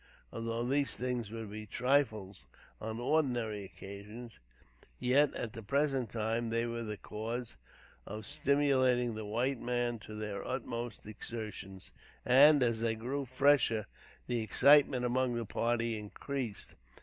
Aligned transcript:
Although 0.33 0.63
these 0.65 0.95
things 0.97 1.29
would 1.29 1.51
be 1.51 1.67
trifles 1.67 2.47
on 2.81 2.99
ordinary 2.99 3.63
occasions, 3.65 4.31
yet, 4.97 5.31
at 5.35 5.53
the 5.53 5.61
present 5.61 6.09
time, 6.09 6.49
they 6.49 6.65
were 6.65 6.81
the 6.81 6.97
cause 6.97 7.55
of 8.07 8.25
stimulating 8.25 9.13
the 9.13 9.25
white 9.25 9.59
men 9.61 9.99
to 9.99 10.15
their 10.15 10.43
utmost 10.43 11.05
exertions; 11.05 11.91
and, 12.25 12.63
as 12.63 12.79
they 12.81 12.95
grew 12.95 13.25
fresher, 13.25 13.85
the 14.25 14.39
excitement 14.41 15.05
among 15.05 15.35
the 15.35 15.45
party 15.45 15.99
increased. 15.99 16.73